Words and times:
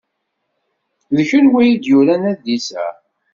D 1.15 1.17
kenwi 1.29 1.57
ay 1.61 1.71
d-yuran 1.75 2.23
adlis-a? 2.31 2.85